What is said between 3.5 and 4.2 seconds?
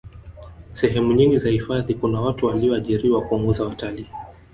watalkii